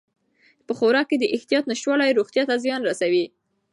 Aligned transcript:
په 0.65 0.71
خوراک 0.77 1.05
کې 1.09 1.17
د 1.19 1.25
احتیاط 1.35 1.63
نشتوالی 1.71 2.15
روغتیا 2.17 2.43
ته 2.49 2.55
زیان 2.63 2.81
رسوي. 2.89 3.25